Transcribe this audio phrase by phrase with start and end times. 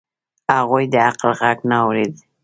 [0.53, 2.13] هغوی د عقل غږ نه اورېد.